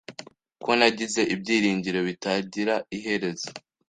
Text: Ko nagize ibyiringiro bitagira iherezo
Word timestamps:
Ko 0.63 0.71
nagize 0.79 1.21
ibyiringiro 1.33 1.99
bitagira 2.07 2.75
iherezo 2.97 3.49